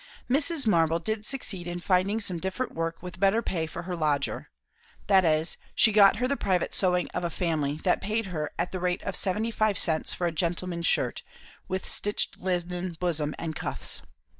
Mrs. 0.27 0.65
Marble 0.65 0.97
did 0.97 1.27
succeed 1.27 1.67
in 1.67 1.79
finding 1.79 2.19
some 2.19 2.39
different 2.39 2.73
work 2.73 3.03
with 3.03 3.19
better 3.19 3.43
pay 3.43 3.67
for 3.67 3.83
her 3.83 3.95
lodger; 3.95 4.49
that 5.05 5.23
is, 5.23 5.57
she 5.75 5.91
got 5.91 6.15
her 6.15 6.27
the 6.27 6.35
private 6.35 6.73
sewing 6.73 7.07
of 7.09 7.23
a 7.23 7.29
family 7.29 7.79
that 7.83 8.01
paid 8.01 8.25
her 8.25 8.51
at 8.57 8.71
the 8.71 8.79
rate 8.79 9.03
of 9.03 9.15
seventy 9.15 9.51
five 9.51 9.77
cents 9.77 10.11
for 10.11 10.25
a 10.25 10.31
gentleman's 10.31 10.87
shirt, 10.87 11.21
with 11.67 11.87
stitched 11.87 12.39
linen 12.39 12.97
bosom 12.99 13.35
and 13.37 13.55
cuffs. 13.55 14.01